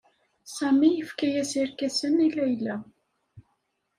Sami 0.55 0.89
yefka-as 0.91 1.51
irkasen 1.61 2.17
i 2.25 2.27
Layla. 2.35 2.75